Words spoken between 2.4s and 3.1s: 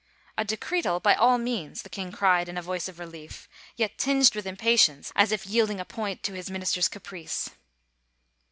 in a voice of